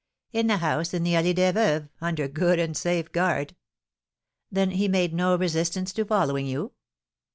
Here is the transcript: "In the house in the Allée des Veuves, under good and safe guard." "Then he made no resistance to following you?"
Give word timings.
"In 0.33 0.47
the 0.47 0.57
house 0.57 0.95
in 0.95 1.03
the 1.03 1.11
Allée 1.13 1.35
des 1.35 1.53
Veuves, 1.53 1.87
under 2.01 2.27
good 2.27 2.57
and 2.57 2.75
safe 2.75 3.11
guard." 3.11 3.55
"Then 4.51 4.71
he 4.71 4.87
made 4.87 5.13
no 5.13 5.35
resistance 5.35 5.93
to 5.93 6.05
following 6.05 6.47
you?" 6.47 6.71